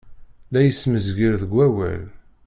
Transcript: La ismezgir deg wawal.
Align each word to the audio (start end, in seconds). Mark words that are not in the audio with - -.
La 0.51 0.59
ismezgir 0.69 1.33
deg 1.41 1.51
wawal. 1.55 2.01